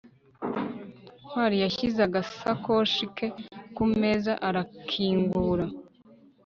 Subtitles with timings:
[1.23, 3.27] ntwali yashyize agasakoshi ke
[3.75, 5.65] kumeza arakingura